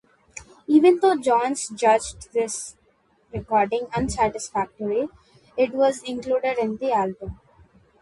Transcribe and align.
Even 0.65 0.97
though 0.99 1.15
Johns 1.15 1.67
judged 1.69 2.33
this 2.33 2.75
recording 3.31 3.85
unsatisfactory, 3.95 5.09
it 5.55 5.75
was 5.75 6.01
included 6.01 6.57
in 6.57 6.77
the 6.77 6.91
album. 6.91 7.39